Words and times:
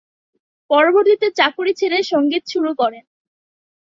পরবর্তীতে 0.69 1.27
চাকুরী 1.37 1.73
ছেড়ে 1.73 1.99
সঙ্গীত 2.11 2.43
শুরু 2.53 2.71
করেন। 2.77 3.03